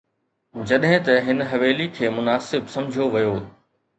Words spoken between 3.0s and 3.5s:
ويو.